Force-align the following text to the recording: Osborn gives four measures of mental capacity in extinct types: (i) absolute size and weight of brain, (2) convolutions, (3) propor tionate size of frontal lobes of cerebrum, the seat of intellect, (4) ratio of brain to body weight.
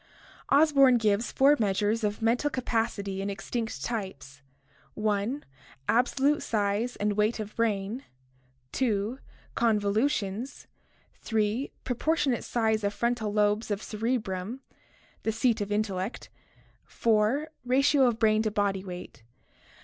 Osborn 0.49 0.97
gives 0.97 1.31
four 1.31 1.55
measures 1.59 2.03
of 2.03 2.23
mental 2.23 2.49
capacity 2.49 3.21
in 3.21 3.29
extinct 3.29 3.83
types: 3.83 4.41
(i) 4.97 5.41
absolute 5.87 6.41
size 6.41 6.95
and 6.95 7.13
weight 7.13 7.39
of 7.39 7.55
brain, 7.55 8.03
(2) 8.71 9.19
convolutions, 9.53 10.65
(3) 11.19 11.71
propor 11.85 12.15
tionate 12.15 12.41
size 12.43 12.83
of 12.83 12.95
frontal 12.95 13.31
lobes 13.31 13.69
of 13.69 13.83
cerebrum, 13.83 14.61
the 15.21 15.31
seat 15.31 15.61
of 15.61 15.71
intellect, 15.71 16.29
(4) 16.85 17.49
ratio 17.63 18.07
of 18.07 18.17
brain 18.17 18.41
to 18.41 18.49
body 18.49 18.83
weight. 18.83 19.21